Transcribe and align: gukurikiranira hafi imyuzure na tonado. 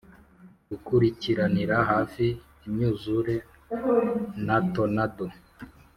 gukurikiranira 0.69 1.75
hafi 1.91 2.25
imyuzure 2.67 3.35
na 4.45 4.57
tonado. 4.73 5.25